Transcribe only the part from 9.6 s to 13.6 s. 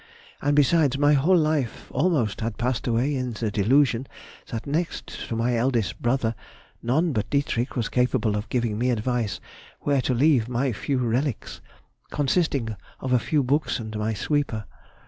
where to leave my few relics, consisting of a few